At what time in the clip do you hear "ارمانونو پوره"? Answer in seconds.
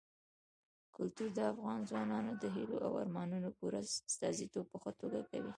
3.03-3.79